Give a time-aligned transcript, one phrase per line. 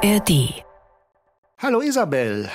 [0.00, 0.62] ARD.
[1.58, 2.48] Hallo Isabel.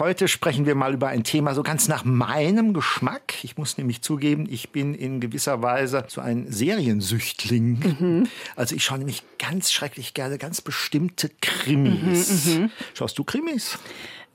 [0.00, 3.44] Heute sprechen wir mal über ein Thema so ganz nach meinem Geschmack.
[3.44, 7.96] Ich muss nämlich zugeben, ich bin in gewisser Weise so ein Seriensüchtling.
[8.00, 8.28] Mhm.
[8.56, 12.46] Also ich schaue nämlich ganz schrecklich gerne ganz bestimmte Krimis.
[12.46, 12.70] Mhm, mh.
[12.94, 13.78] Schaust du Krimis?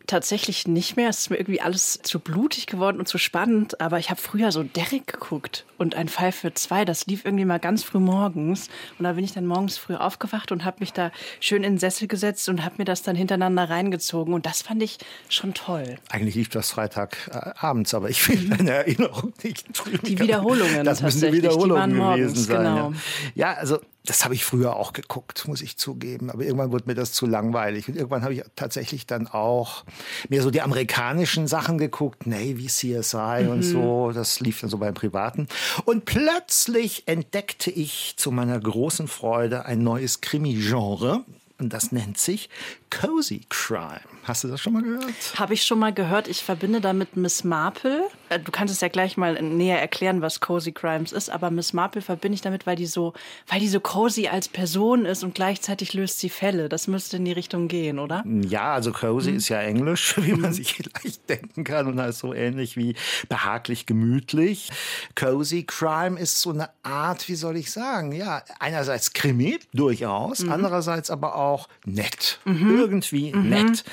[0.08, 1.10] Tatsächlich nicht mehr.
[1.10, 3.80] Es ist mir irgendwie alles zu blutig geworden und zu spannend.
[3.82, 6.86] Aber ich habe früher so Derrick geguckt und ein Fall für zwei.
[6.86, 8.70] Das lief irgendwie mal ganz früh morgens.
[8.98, 11.80] Und da bin ich dann morgens früh aufgewacht und habe mich da schön in den
[11.80, 14.34] Sessel gesetzt und habe mir das dann hintereinander reingezogen.
[14.34, 14.97] Und das fand ich
[15.30, 15.97] schon toll.
[16.10, 20.06] Eigentlich lief das Freitagabends, aber ich will deine Erinnerung nicht drüben.
[20.06, 22.58] Die Wiederholungen das müssen die Wiederholungen die gewesen morgens, sein.
[22.58, 22.92] Genau.
[23.36, 23.52] Ja.
[23.52, 26.30] ja, also das habe ich früher auch geguckt, muss ich zugeben.
[26.30, 27.88] Aber irgendwann wurde mir das zu langweilig.
[27.88, 29.86] Und irgendwann habe ich tatsächlich dann auch
[30.28, 33.50] mehr so die amerikanischen Sachen geguckt, Navy, CSI mhm.
[33.50, 34.11] und so.
[34.11, 35.47] Das lief dann so beim Privaten.
[35.86, 41.23] Und plötzlich entdeckte ich zu meiner großen Freude ein neues Krimi-Genre.
[41.59, 42.50] Und das nennt sich
[42.89, 44.12] Cozy Crime.
[44.23, 45.13] Hast du das schon mal gehört?
[45.35, 46.27] Habe ich schon mal gehört.
[46.27, 48.03] Ich verbinde damit Miss Marple.
[48.30, 51.30] Äh, du kannst es ja gleich mal näher erklären, was Cozy Crimes ist.
[51.30, 53.13] Aber Miss Marple verbinde ich damit, weil die so,
[53.47, 56.69] weil die so cozy als Person ist und gleichzeitig löst sie Fälle.
[56.69, 58.23] Das müsste in die Richtung gehen, oder?
[58.25, 59.38] Ja, also cozy hm.
[59.38, 60.53] ist ja Englisch, wie man hm.
[60.53, 62.95] sich vielleicht denken kann und heißt so ähnlich wie
[63.30, 64.69] behaglich, gemütlich.
[65.15, 68.11] Cozy Crime ist so eine Art, wie soll ich sagen?
[68.11, 70.52] Ja, einerseits Krimi durchaus, mhm.
[70.52, 72.39] andererseits aber auch nett.
[72.45, 73.49] Mhm irgendwie mhm.
[73.49, 73.83] nett.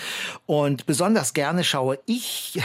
[0.47, 2.61] Und besonders gerne schaue ich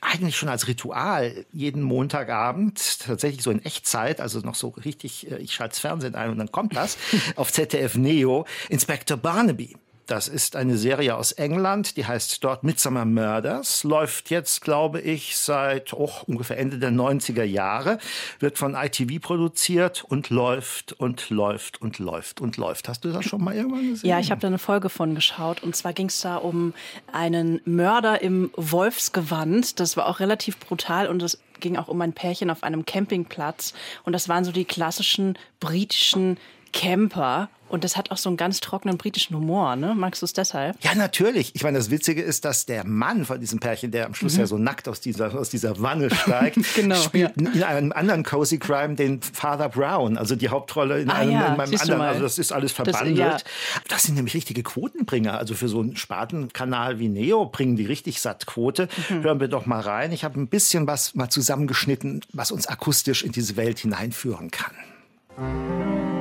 [0.00, 5.36] eigentlich schon als Ritual jeden Montagabend, tatsächlich so in Echtzeit, also noch so richtig, äh,
[5.36, 6.96] ich schalte das Fernsehen ein und dann kommt das,
[7.36, 9.76] auf ZDF Neo, Inspector Barnaby.
[10.12, 15.38] Das ist eine Serie aus England, die heißt dort Midsummer Murders, läuft jetzt, glaube ich,
[15.38, 17.96] seit oh, ungefähr Ende der 90er Jahre,
[18.38, 22.90] wird von ITV produziert und läuft und läuft und läuft und läuft.
[22.90, 24.10] Hast du das schon mal irgendwann gesehen?
[24.10, 26.74] Ja, ich habe da eine Folge von geschaut und zwar ging es da um
[27.10, 29.80] einen Mörder im Wolfsgewand.
[29.80, 33.72] Das war auch relativ brutal und es ging auch um ein Pärchen auf einem Campingplatz
[34.04, 36.36] und das waren so die klassischen britischen
[36.72, 39.94] Camper und das hat auch so einen ganz trockenen britischen Humor, ne?
[39.94, 40.76] Magst du es deshalb?
[40.84, 41.54] Ja, natürlich.
[41.54, 44.40] Ich meine, das Witzige ist, dass der Mann von diesem Pärchen, der am Schluss mhm.
[44.40, 47.50] ja so nackt aus dieser, aus dieser Wanne steigt, genau, spielt ja.
[47.50, 51.46] in einem anderen Cozy Crime den Father Brown, also die Hauptrolle in, ah, einem, ja.
[51.46, 52.02] in meinem Siehst anderen.
[52.02, 53.18] Also das ist alles verbandelt.
[53.18, 53.80] Das, ja.
[53.88, 55.38] das, sind nämlich richtige Quotenbringer.
[55.38, 58.86] Also für so einen Spatenkanal wie Neo bringen die richtig satt Quote.
[59.08, 59.22] Mhm.
[59.22, 60.12] Hören wir doch mal rein.
[60.12, 66.11] Ich habe ein bisschen was mal zusammengeschnitten, was uns akustisch in diese Welt hineinführen kann.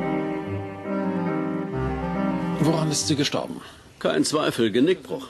[2.64, 3.60] Woran ist sie gestorben?
[3.98, 5.30] Kein Zweifel, Genickbruch.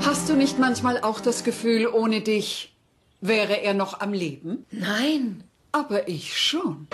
[0.00, 2.72] Hast du nicht manchmal auch das Gefühl, ohne dich
[3.20, 4.64] wäre er noch am Leben?
[4.70, 5.42] Nein.
[5.72, 6.86] Aber ich schon.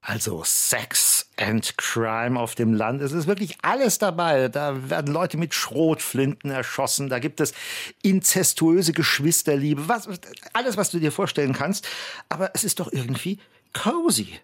[0.00, 3.00] Also Sex and Crime auf dem Land.
[3.00, 4.48] Es ist wirklich alles dabei.
[4.48, 7.08] Da werden Leute mit Schrotflinten erschossen.
[7.08, 7.54] Da gibt es
[8.02, 9.88] inzestuöse Geschwisterliebe.
[9.88, 10.08] Was,
[10.52, 11.88] alles, was du dir vorstellen kannst.
[12.28, 13.38] Aber es ist doch irgendwie
[13.72, 14.38] cozy.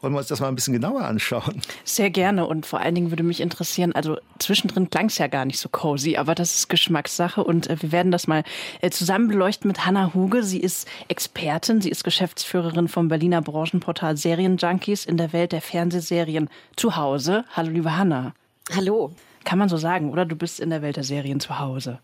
[0.00, 1.60] Wollen wir uns das mal ein bisschen genauer anschauen?
[1.84, 5.44] Sehr gerne und vor allen Dingen würde mich interessieren, also zwischendrin klang es ja gar
[5.44, 8.42] nicht so cozy, aber das ist Geschmackssache und äh, wir werden das mal
[8.80, 10.42] äh, zusammen beleuchten mit Hanna Huge.
[10.42, 16.48] Sie ist Expertin, sie ist Geschäftsführerin vom Berliner Branchenportal Serienjunkies in der Welt der Fernsehserien
[16.76, 17.44] zu Hause.
[17.54, 18.32] Hallo liebe Hanna.
[18.74, 19.12] Hallo.
[19.44, 20.24] Kann man so sagen, oder?
[20.24, 21.98] Du bist in der Welt der Serien zu Hause.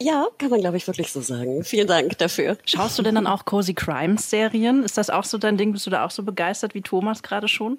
[0.00, 1.64] Ja, kann man, glaube ich, wirklich so sagen.
[1.64, 2.58] Vielen Dank dafür.
[2.64, 4.84] Schaust du denn dann auch Cozy Crimes Serien?
[4.84, 5.72] Ist das auch so dein Ding?
[5.72, 7.78] Bist du da auch so begeistert wie Thomas gerade schon?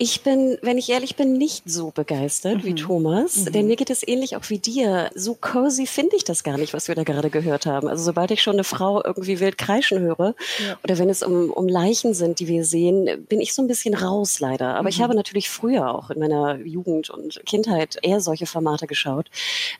[0.00, 2.64] Ich bin, wenn ich ehrlich bin, nicht so begeistert mhm.
[2.64, 3.52] wie Thomas, mhm.
[3.52, 5.10] denn mir geht es ähnlich auch wie dir.
[5.16, 7.88] So cozy finde ich das gar nicht, was wir da gerade gehört haben.
[7.88, 10.78] Also sobald ich schon eine Frau irgendwie wild kreischen höre ja.
[10.84, 13.92] oder wenn es um, um Leichen sind, die wir sehen, bin ich so ein bisschen
[13.92, 14.74] raus leider.
[14.74, 14.88] Aber mhm.
[14.88, 19.28] ich habe natürlich früher auch in meiner Jugend und Kindheit eher solche Formate geschaut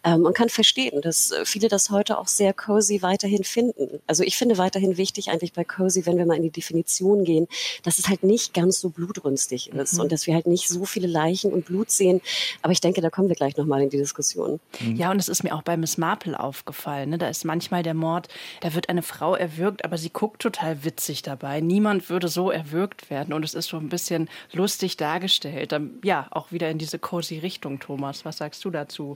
[0.03, 4.01] ähm, und kann verstehen, dass viele das heute auch sehr cozy weiterhin finden.
[4.09, 7.47] Also ich finde weiterhin wichtig eigentlich bei cozy, wenn wir mal in die Definition gehen,
[7.85, 10.87] dass es halt nicht ganz so blutrünstig ist mhm und dass wir halt nicht so
[10.87, 12.23] viele Leichen und Blut sehen.
[12.63, 14.59] Aber ich denke, da kommen wir gleich nochmal in die Diskussion.
[14.81, 14.97] Mhm.
[14.97, 17.11] Ja, und es ist mir auch bei Miss Marple aufgefallen.
[17.11, 17.19] Ne?
[17.19, 18.29] Da ist manchmal der Mord,
[18.63, 21.61] da wird eine Frau erwürgt, aber sie guckt total witzig dabei.
[21.61, 25.75] Niemand würde so erwürgt werden und es ist so ein bisschen lustig dargestellt.
[26.03, 28.25] Ja, auch wieder in diese cozy Richtung, Thomas.
[28.25, 29.15] Was sagst du dazu?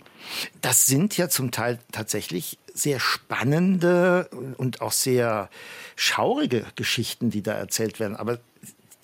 [0.60, 4.28] Das sind ja zum Teil tatsächlich sehr spannende
[4.58, 5.48] und auch sehr
[5.96, 8.16] schaurige Geschichten, die da erzählt werden.
[8.16, 8.38] Aber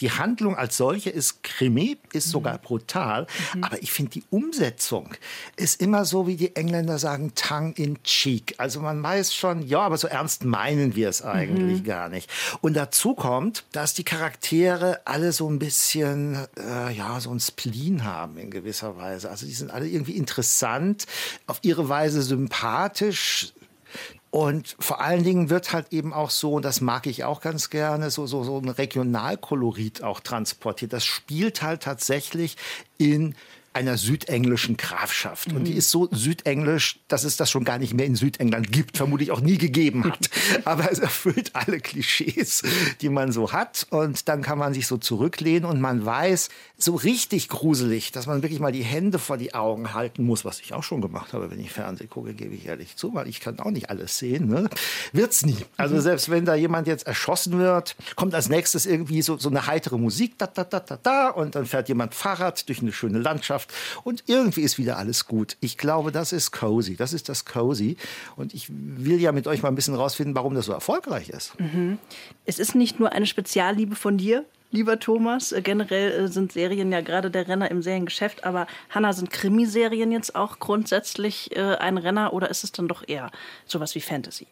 [0.01, 3.65] Die Handlung als solche ist Krimi, ist sogar brutal, mhm.
[3.65, 5.15] aber ich finde die Umsetzung
[5.57, 8.55] ist immer so, wie die Engländer sagen, tongue in cheek.
[8.59, 11.85] Also man weiß schon, ja, aber so ernst meinen wir es eigentlich mhm.
[11.85, 12.31] gar nicht.
[12.61, 18.05] Und dazu kommt, dass die Charaktere alle so ein bisschen, äh, ja, so ein Spleen
[18.05, 19.31] haben in gewisser Weise.
[19.31, 21.07] Also die sind alle irgendwie interessant,
[21.47, 23.53] auf ihre Weise sympathisch,
[24.31, 27.71] und vor allen Dingen wird halt eben auch so, und das mag ich auch ganz
[27.71, 30.93] gerne, so, so, so ein Regionalkolorit auch transportiert.
[30.93, 32.57] Das spielt halt tatsächlich
[32.99, 33.35] in
[33.79, 35.53] einer südenglischen Grafschaft.
[35.53, 35.79] Und die mhm.
[35.79, 39.41] ist so südenglisch, dass es das schon gar nicht mehr in Südengland gibt, vermutlich auch
[39.41, 40.31] nie gegeben hat.
[40.65, 42.63] Aber es erfüllt alle Klischees,
[43.01, 43.87] die man so hat.
[43.91, 48.43] Und dann kann man sich so zurücklehnen und man weiß, so richtig gruselig, dass man
[48.43, 51.51] wirklich mal die Hände vor die Augen halten muss, was ich auch schon gemacht habe,
[51.51, 54.49] wenn ich Fernsehen gucke, gebe ich ehrlich zu, weil ich kann auch nicht alles sehen.
[54.49, 54.69] Ne?
[55.13, 55.59] Wird's nie.
[55.77, 56.01] Also mhm.
[56.01, 59.99] selbst wenn da jemand jetzt erschossen wird, kommt als nächstes irgendwie so, so eine heitere
[59.99, 63.68] Musik, da, da, da, da, da, und dann fährt jemand Fahrrad durch eine schöne Landschaft
[64.05, 65.57] und irgendwie ist wieder alles gut.
[65.61, 66.97] Ich glaube, das ist cozy.
[66.97, 67.97] Das ist das cozy.
[68.37, 71.59] Und ich will ja mit euch mal ein bisschen rausfinden, warum das so erfolgreich ist.
[71.61, 71.99] Mhm.
[72.45, 75.53] Es ist nicht nur eine Spezialliebe von dir, lieber Thomas.
[75.53, 80.13] Äh, generell äh, sind Serien ja gerade der Renner im Seriengeschäft, aber Hanna, sind Krimiserien
[80.13, 83.31] jetzt auch grundsätzlich äh, ein Renner oder ist es dann doch eher
[83.67, 84.47] sowas wie Fantasy?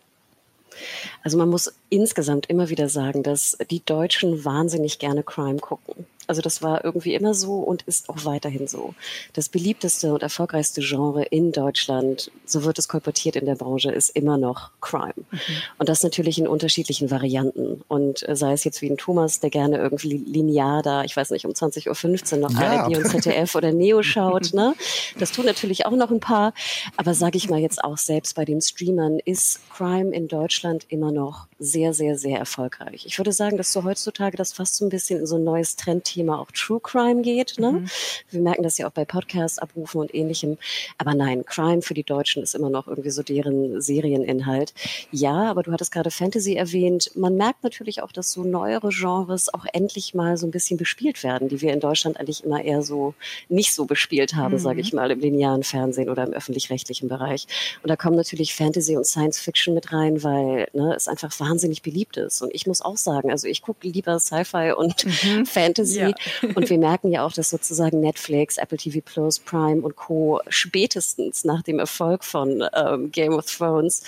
[1.23, 6.07] Also man muss insgesamt immer wieder sagen, dass die Deutschen wahnsinnig gerne Crime gucken.
[6.27, 8.95] Also das war irgendwie immer so und ist auch weiterhin so.
[9.33, 14.11] Das beliebteste und erfolgreichste Genre in Deutschland, so wird es kolportiert in der Branche, ist
[14.11, 15.15] immer noch Crime.
[15.31, 15.39] Mhm.
[15.79, 17.83] Und das natürlich in unterschiedlichen Varianten.
[17.89, 21.31] Und äh, sei es jetzt wie ein Thomas, der gerne irgendwie linear da, ich weiß
[21.31, 22.83] nicht, um 20.15 Uhr noch ja.
[22.83, 24.55] ARD und ZDF oder Neo schaut.
[24.55, 24.75] Ne?
[25.19, 26.53] Das tun natürlich auch noch ein paar.
[26.97, 31.13] Aber sage ich mal jetzt auch selbst bei den Streamern, ist Crime in Deutschland immer
[31.13, 33.07] noch sehr, sehr, sehr erfolgreich.
[33.07, 35.77] Ich würde sagen, dass so heutzutage das fast so ein bisschen in so ein neues
[36.17, 37.59] Trendthema auch True Crime geht.
[37.59, 37.73] Ne?
[37.73, 37.87] Mhm.
[38.31, 40.59] Wir merken das ja auch bei Podcast-Abrufen und ähnlichem.
[40.99, 44.73] Aber nein, Crime für die Deutschen ist immer noch irgendwie so deren Serieninhalt.
[45.11, 47.11] Ja, aber du hattest gerade Fantasy erwähnt.
[47.15, 51.23] Man merkt natürlich auch, dass so neuere Genres auch endlich mal so ein bisschen bespielt
[51.23, 53.15] werden, die wir in Deutschland eigentlich immer eher so
[53.49, 54.59] nicht so bespielt haben, mhm.
[54.59, 57.47] sage ich mal, im linearen Fernsehen oder im öffentlich-rechtlichen Bereich.
[57.83, 61.83] Und da kommen natürlich Fantasy und Science Fiction mit rein, weil ne, es einfach wahnsinnig
[61.83, 62.43] beliebt ist.
[62.43, 65.47] Und ich muss auch sagen, also ich gucke lieber Sci-Fi und mhm.
[65.67, 66.06] Fantasy.
[66.43, 66.49] Ja.
[66.55, 70.41] Und wir merken ja auch, dass sozusagen Netflix, Apple TV Plus, Prime und Co.
[70.49, 74.03] spätestens nach dem Erfolg von ähm, Game of Thrones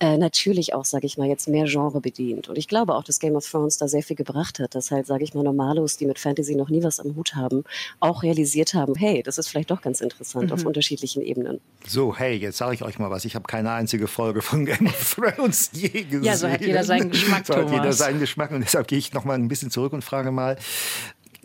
[0.00, 2.48] äh, natürlich auch, sage ich mal, jetzt mehr Genre bedient.
[2.48, 5.06] Und ich glaube auch, dass Game of Thrones da sehr viel gebracht hat, dass halt,
[5.06, 7.64] sage ich mal, Normalos, die mit Fantasy noch nie was am Hut haben,
[8.00, 10.52] auch realisiert haben, hey, das ist vielleicht doch ganz interessant mhm.
[10.52, 11.60] auf unterschiedlichen Ebenen.
[11.86, 13.24] So, hey, jetzt sage ich euch mal was.
[13.24, 16.24] Ich habe keine einzige Folge von Game of Thrones je gesehen.
[16.24, 18.50] Ja, so hat jeder seinen Geschmack, so hat jeder seinen Geschmack.
[18.50, 20.56] Und deshalb gehe ich noch mal ein bisschen zurück und frage mal,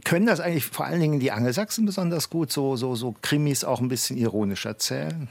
[0.03, 3.81] können das eigentlich vor allen Dingen die Angelsachsen besonders gut, so, so, so Krimis auch
[3.81, 5.29] ein bisschen ironisch erzählen?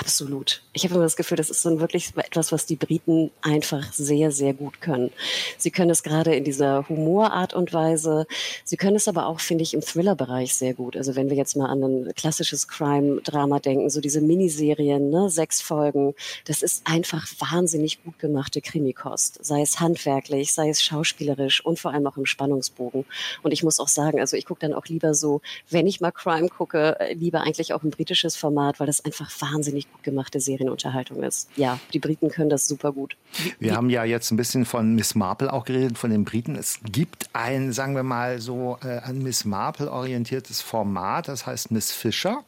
[0.00, 0.62] Absolut.
[0.72, 3.92] Ich habe immer das Gefühl, das ist so ein wirklich etwas, was die Briten einfach
[3.92, 5.10] sehr, sehr gut können.
[5.58, 8.26] Sie können es gerade in dieser Humorart und Weise.
[8.64, 10.96] Sie können es aber auch, finde ich, im Thriller-Bereich sehr gut.
[10.96, 15.60] Also wenn wir jetzt mal an ein klassisches Crime-Drama denken, so diese Miniserien, ne, sechs
[15.60, 16.14] Folgen,
[16.46, 19.44] das ist einfach wahnsinnig gut gemachte Krimikost.
[19.44, 23.04] Sei es handwerklich, sei es schauspielerisch und vor allem auch im Spannungsbogen.
[23.42, 26.12] Und ich muss auch sagen, also ich gucke dann auch lieber so, wenn ich mal
[26.12, 30.40] Crime gucke, lieber eigentlich auch ein britisches Format, weil das einfach wahnsinnig wahnsinnig gut gemachte
[30.40, 31.48] Serienunterhaltung ist.
[31.56, 33.16] Ja, die Briten können das super gut.
[33.58, 36.56] Wir haben ja jetzt ein bisschen von Miss Marple auch geredet, von den Briten.
[36.56, 41.70] Es gibt ein, sagen wir mal so, äh, an Miss Marple orientiertes Format, das heißt
[41.70, 42.44] Miss Fisher.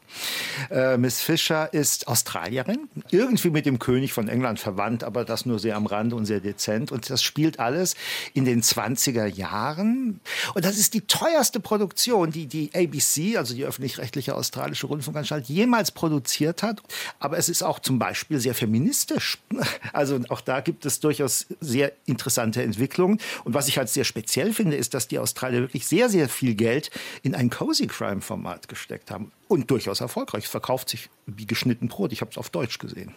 [0.71, 5.59] Äh, Miss Fisher ist Australierin, irgendwie mit dem König von England verwandt, aber das nur
[5.59, 6.93] sehr am Rande und sehr dezent.
[6.93, 7.95] Und das spielt alles
[8.35, 10.21] in den 20er Jahren.
[10.55, 15.93] Und das ist die teuerste Produktion, die die ABC, also die öffentlich-rechtliche australische Rundfunkanstalt, jemals
[15.93, 16.83] produziert hat
[17.25, 19.38] aber es ist auch zum Beispiel sehr feministisch.
[19.93, 23.21] Also auch da gibt es durchaus sehr interessante Entwicklungen.
[23.45, 26.54] Und was ich halt sehr speziell finde, ist, dass die Australier wirklich sehr, sehr viel
[26.54, 26.90] Geld
[27.23, 29.31] in ein Cozy Crime Format gesteckt haben.
[29.47, 30.49] Und durchaus erfolgreich.
[30.49, 32.12] Verkauft sich wie geschnitten Brot.
[32.12, 33.14] Ich habe es auf Deutsch gesehen.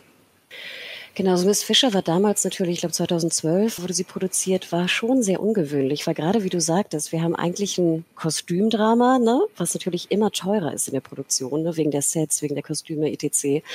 [1.18, 5.24] Genau, so Miss Fischer war damals natürlich, ich glaube 2012 wurde sie produziert, war schon
[5.24, 10.12] sehr ungewöhnlich, weil gerade wie du sagtest, wir haben eigentlich ein Kostümdrama, ne, was natürlich
[10.12, 13.66] immer teurer ist in der Produktion, ne, wegen der Sets, wegen der Kostüme etc.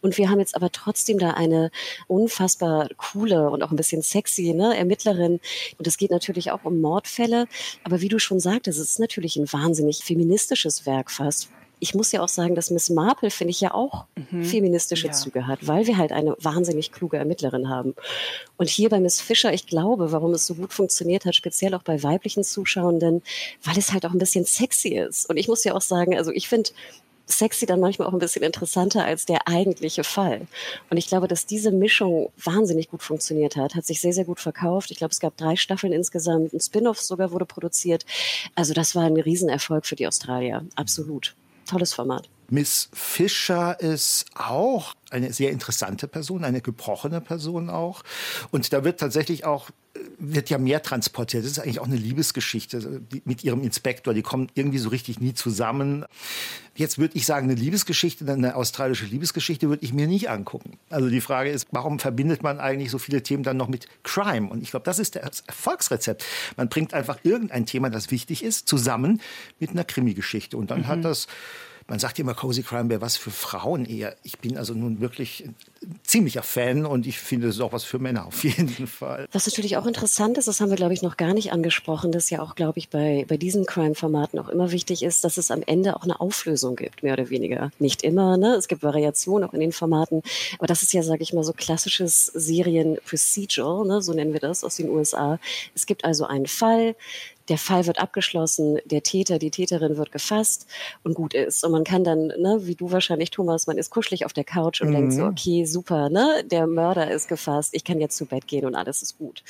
[0.00, 1.70] Und wir haben jetzt aber trotzdem da eine
[2.08, 5.38] unfassbar coole und auch ein bisschen sexy ne, Ermittlerin.
[5.78, 7.46] Und es geht natürlich auch um Mordfälle,
[7.84, 11.48] aber wie du schon sagtest, es ist natürlich ein wahnsinnig feministisches Werk fast
[11.80, 14.44] ich muss ja auch sagen, dass Miss Marple, finde ich, ja auch mhm.
[14.44, 15.12] feministische ja.
[15.12, 17.94] Züge hat, weil wir halt eine wahnsinnig kluge Ermittlerin haben.
[18.56, 21.82] Und hier bei Miss Fischer, ich glaube, warum es so gut funktioniert hat, speziell auch
[21.82, 23.22] bei weiblichen Zuschauenden,
[23.62, 25.28] weil es halt auch ein bisschen sexy ist.
[25.28, 26.70] Und ich muss ja auch sagen, also ich finde
[27.28, 30.46] sexy dann manchmal auch ein bisschen interessanter als der eigentliche Fall.
[30.90, 34.40] Und ich glaube, dass diese Mischung wahnsinnig gut funktioniert hat, hat sich sehr, sehr gut
[34.40, 34.90] verkauft.
[34.90, 38.06] Ich glaube, es gab drei Staffeln insgesamt, ein Spin-off sogar wurde produziert.
[38.54, 41.34] Also das war ein Riesenerfolg für die Australier, absolut
[41.68, 42.28] tolles Format.
[42.50, 48.02] Miss Fischer ist auch eine sehr interessante Person, eine gebrochene Person auch.
[48.50, 49.70] Und da wird tatsächlich auch
[50.18, 51.44] wird ja mehr transportiert.
[51.44, 54.14] Das ist eigentlich auch eine Liebesgeschichte mit ihrem Inspektor.
[54.14, 56.04] Die kommen irgendwie so richtig nie zusammen.
[56.74, 60.78] Jetzt würde ich sagen, eine Liebesgeschichte, eine australische Liebesgeschichte würde ich mir nicht angucken.
[60.90, 64.48] Also die Frage ist, warum verbindet man eigentlich so viele Themen dann noch mit Crime?
[64.48, 66.24] Und ich glaube, das ist das Erfolgsrezept.
[66.56, 69.20] Man bringt einfach irgendein Thema, das wichtig ist, zusammen
[69.58, 70.56] mit einer Krimi-Geschichte.
[70.56, 70.86] Und dann mhm.
[70.88, 71.26] hat das
[71.88, 74.14] man sagt immer, Cozy Crime wäre was für Frauen eher.
[74.22, 75.44] Ich bin also nun wirklich
[76.02, 79.26] ziemlicher Fan und ich finde, es ist auch was für Männer auf jeden Fall.
[79.32, 82.28] Was natürlich auch interessant ist, das haben wir, glaube ich, noch gar nicht angesprochen, dass
[82.28, 85.62] ja auch, glaube ich, bei, bei diesen Crime-Formaten auch immer wichtig ist, dass es am
[85.64, 87.70] Ende auch eine Auflösung gibt, mehr oder weniger.
[87.78, 88.54] Nicht immer, ne?
[88.54, 90.22] Es gibt Variationen auch in den Formaten,
[90.58, 94.02] aber das ist ja, sage ich mal, so klassisches Serien-Procedural, ne?
[94.02, 95.38] so nennen wir das aus den USA.
[95.74, 96.96] Es gibt also einen Fall,
[97.48, 100.66] der Fall wird abgeschlossen, der Täter, die Täterin wird gefasst
[101.02, 101.64] und gut ist.
[101.64, 104.80] Und man kann dann, ne, wie du wahrscheinlich, Thomas, man ist kuschelig auf der Couch
[104.80, 104.94] und mhm.
[104.94, 105.28] denkt so, mhm.
[105.28, 109.02] okay, super, ne, der Mörder ist gefasst, ich kann jetzt zu Bett gehen und alles
[109.02, 109.42] ist gut.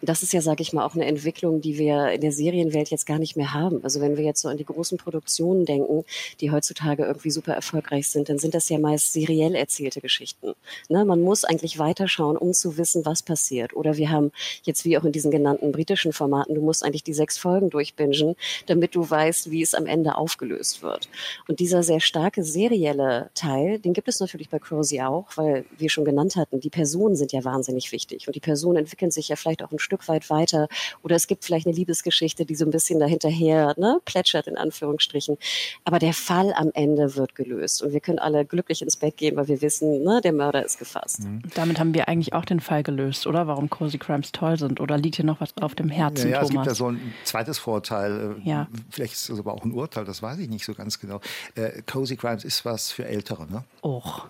[0.00, 2.90] Und das ist ja, sage ich mal, auch eine Entwicklung, die wir in der Serienwelt
[2.90, 3.82] jetzt gar nicht mehr haben.
[3.82, 6.04] Also wenn wir jetzt so an die großen Produktionen denken,
[6.40, 10.52] die heutzutage irgendwie super erfolgreich sind, dann sind das ja meist seriell erzählte Geschichten.
[10.88, 13.74] Ne, man muss eigentlich weiterschauen, um zu wissen, was passiert.
[13.74, 14.32] Oder wir haben
[14.62, 18.34] jetzt wie auch in diesen genannten britischen Formaten, du musst eigentlich die sechs Folgen durchbingen,
[18.66, 21.08] damit du weißt, wie es am Ende aufgelöst wird.
[21.46, 25.88] Und dieser sehr starke serielle Teil, den gibt es natürlich bei Crozy auch, weil wir
[25.88, 29.36] schon genannt hatten, die Personen sind ja wahnsinnig wichtig und die Personen entwickeln sich ja
[29.36, 30.66] vielleicht auch ein Stück weit weiter
[31.04, 35.38] oder es gibt vielleicht eine Liebesgeschichte, die so ein bisschen dahinterher ne, plätschert in Anführungsstrichen.
[35.84, 39.36] Aber der Fall am Ende wird gelöst und wir können alle glücklich ins Bett gehen,
[39.36, 41.20] weil wir wissen, ne, der Mörder ist gefasst.
[41.20, 41.42] Mhm.
[41.54, 43.46] Damit haben wir eigentlich auch den Fall gelöst, oder?
[43.46, 46.44] Warum Cozy Crimes toll sind oder liegt hier noch was auf dem Herzen, ja, ja,
[46.44, 46.50] Thomas?
[46.50, 48.36] Es gibt ja so ein zweites Vorteil.
[48.44, 48.68] Äh, ja.
[48.90, 51.20] Vielleicht ist das aber auch ein Urteil, das weiß ich nicht so ganz genau.
[51.54, 53.64] Äh, Cozy Crimes ist was für Ältere, ne?
[53.82, 54.26] Och.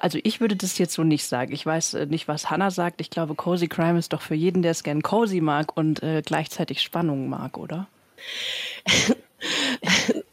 [0.00, 1.52] Also ich würde das jetzt so nicht sagen.
[1.52, 3.00] Ich weiß äh, nicht, was Hannah sagt.
[3.00, 6.22] Ich glaube, Cozy Crime ist doch für jeden, der es gern cozy mag und äh,
[6.24, 7.86] gleichzeitig Spannung mag, oder?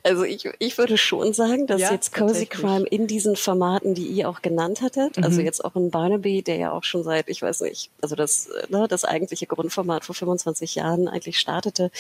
[0.10, 4.08] Also ich, ich würde schon sagen, dass ja, jetzt Cozy Crime in diesen Formaten, die
[4.08, 5.26] ihr auch genannt hattet, also mhm.
[5.26, 8.50] also jetzt auch in Barnaby, der ja auch schon seit, ich weiß nicht, also das,
[8.70, 11.92] ne, das eigentliche Grundformat vor 25 Jahren eigentlich startete.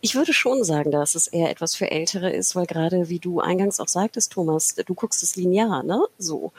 [0.00, 3.40] Ich würde schon sagen, dass es eher etwas für Ältere ist, weil gerade wie du
[3.40, 6.04] eingangs auch sagtest, Thomas, du guckst es linear, ne?
[6.18, 6.52] So.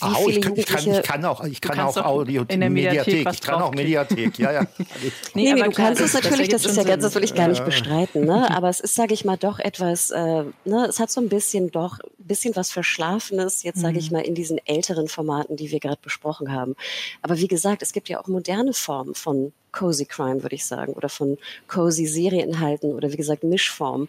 [0.00, 3.06] Au, ich, kann, ich, kann, ich kann auch, ich kann auch Audio in der Mediathek.
[3.06, 3.34] Mediathek.
[3.34, 4.60] Ich kann auch Mediathek, ja, ja.
[5.34, 7.64] nee, nee, du kannst es natürlich, das ist ja ganz, das will ich gar nicht
[7.64, 8.50] bestreiten, ne?
[8.54, 11.70] Aber es ist, sage ich mal, doch etwas, äh, ne, es hat so ein bisschen
[11.70, 14.16] doch, ein bisschen was Verschlafenes, jetzt sage ich mhm.
[14.16, 16.74] mal, in diesen älteren Formaten, die wir gerade besprochen haben.
[17.22, 20.94] Aber wie gesagt, es gibt ja auch moderne Formen von Cozy Crime, würde ich sagen,
[20.94, 21.38] oder von
[21.68, 24.08] Cozy Serieninhalten oder wie gesagt Mischformen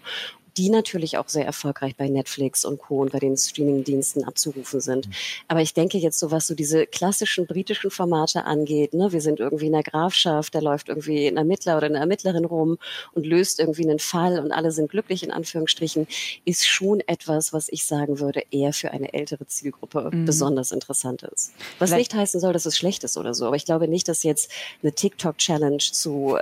[0.57, 3.01] die natürlich auch sehr erfolgreich bei Netflix und Co.
[3.01, 5.07] und bei den Streaming-Diensten abzurufen sind.
[5.07, 5.11] Mhm.
[5.47, 9.39] Aber ich denke jetzt so, was so diese klassischen britischen Formate angeht, ne, wir sind
[9.39, 12.77] irgendwie in der Grafschaft, da läuft irgendwie ein Ermittler oder eine Ermittlerin rum
[13.13, 16.07] und löst irgendwie einen Fall und alle sind glücklich in Anführungsstrichen,
[16.45, 20.25] ist schon etwas, was ich sagen würde, eher für eine ältere Zielgruppe mhm.
[20.25, 21.53] besonders interessant ist.
[21.77, 22.13] Was Vielleicht.
[22.13, 24.51] nicht heißen soll, dass es schlecht ist oder so, aber ich glaube nicht, dass jetzt
[24.81, 26.37] eine TikTok-Challenge zu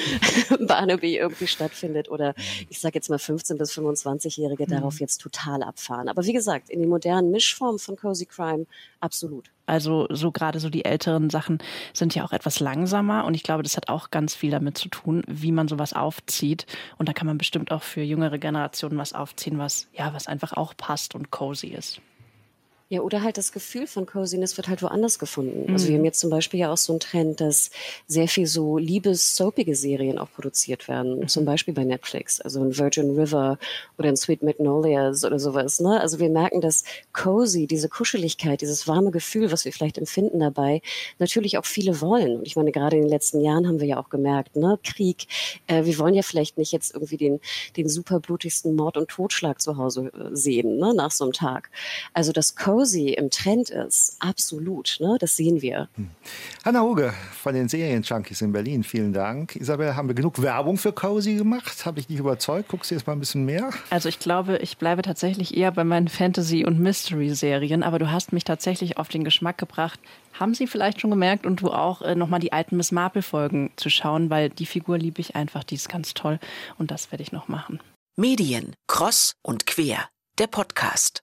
[0.60, 2.66] Barnaby irgendwie stattfindet oder mhm.
[2.68, 4.70] ich sage jetzt mal 15 bis 25-Jährige mhm.
[4.70, 6.08] darauf jetzt total abfahren.
[6.08, 8.66] Aber wie gesagt, in den modernen Mischformen von Cozy Crime
[9.00, 9.50] absolut.
[9.66, 11.58] Also so gerade so die älteren Sachen
[11.92, 14.88] sind ja auch etwas langsamer und ich glaube, das hat auch ganz viel damit zu
[14.88, 16.66] tun, wie man sowas aufzieht.
[16.98, 20.52] Und da kann man bestimmt auch für jüngere Generationen was aufziehen, was ja, was einfach
[20.52, 22.00] auch passt und cozy ist.
[22.88, 25.64] Ja, oder halt das Gefühl von Coziness wird halt woanders gefunden.
[25.66, 25.72] Mhm.
[25.72, 26.06] Also wir haben mhm.
[26.06, 27.70] jetzt zum Beispiel ja auch so einen Trend, dass
[28.06, 31.18] sehr viel so liebes-soapige Serien auch produziert werden.
[31.18, 31.28] Mhm.
[31.28, 32.40] Zum Beispiel bei Netflix.
[32.40, 33.58] Also ein Virgin River
[33.98, 35.80] oder ein Sweet Magnolias oder sowas.
[35.80, 36.00] Ne?
[36.00, 40.80] Also wir merken, dass Cozy, diese Kuscheligkeit, dieses warme Gefühl, was wir vielleicht empfinden dabei,
[41.18, 42.36] natürlich auch viele wollen.
[42.36, 44.78] Und ich meine, gerade in den letzten Jahren haben wir ja auch gemerkt, ne?
[44.84, 45.26] Krieg,
[45.66, 47.40] äh, wir wollen ja vielleicht nicht jetzt irgendwie den,
[47.76, 50.94] den super blutigsten Mord und Totschlag zu Hause äh, sehen, ne?
[50.94, 51.70] nach so einem Tag.
[52.12, 55.16] Also das Cozy cozy im Trend ist, absolut, ne?
[55.18, 55.88] das sehen wir.
[55.94, 56.10] Hm.
[56.62, 59.56] Hanna Huge von den Serien-Junkies in Berlin, vielen Dank.
[59.56, 61.86] Isabel, haben wir genug Werbung für cozy gemacht?
[61.86, 62.68] Habe ich dich überzeugt?
[62.68, 63.70] Guckst du jetzt mal ein bisschen mehr?
[63.88, 68.34] Also ich glaube, ich bleibe tatsächlich eher bei meinen Fantasy- und Mystery-Serien, aber du hast
[68.34, 69.98] mich tatsächlich auf den Geschmack gebracht,
[70.34, 73.88] haben Sie vielleicht schon gemerkt und du auch äh, nochmal die alten Miss Marple-Folgen zu
[73.88, 76.38] schauen, weil die Figur liebe ich einfach, die ist ganz toll
[76.76, 77.80] und das werde ich noch machen.
[78.16, 81.22] Medien, Cross und Quer, der Podcast.